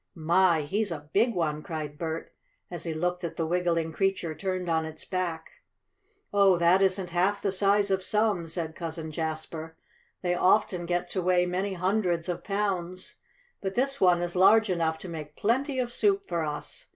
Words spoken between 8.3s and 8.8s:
said